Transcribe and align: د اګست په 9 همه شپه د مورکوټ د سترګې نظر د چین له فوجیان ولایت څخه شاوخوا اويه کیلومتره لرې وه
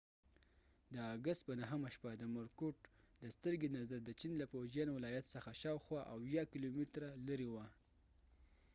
د 0.93 0.95
اګست 1.15 1.41
په 1.47 1.53
9 1.61 1.71
همه 1.71 1.87
شپه 1.95 2.11
د 2.17 2.23
مورکوټ 2.35 2.77
د 3.21 3.23
سترګې 3.35 3.69
نظر 3.77 3.99
د 4.03 4.09
چین 4.19 4.33
له 4.41 4.45
فوجیان 4.51 4.89
ولایت 4.93 5.25
څخه 5.33 5.59
شاوخوا 5.61 6.01
اويه 6.13 6.43
کیلومتره 6.51 7.09
لرې 7.27 7.49
وه 7.53 7.67